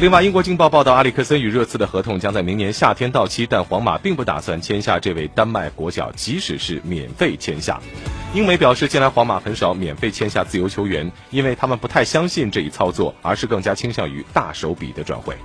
[0.00, 7.78] 另外，英国《镜报》报道，阿里克森与热刺的合同将在明年夏天到期，但皇马并不打算签下这位丹麦国脚，即使是免费签下。
[8.32, 15.36] 英媒表示，近来皇马很少免费签下自由球员，因为他们不太相信这一操作，而是更加倾向于大手笔的转会。